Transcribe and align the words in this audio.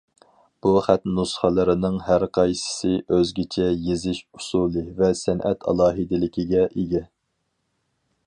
بۇ 0.65 0.69
خەت 0.85 1.03
نۇسخىلىرىنىڭ 1.17 1.99
ھەر 2.05 2.25
قايسىسى 2.37 2.95
ئۆزگىچە 3.17 3.67
يېزىش 3.89 4.23
ئۇسۇلى 4.39 4.85
ۋە 5.01 5.11
سەنئەت 5.21 5.67
ئالاھىدىلىكىگە 5.73 6.67
ئىگە. 6.73 7.03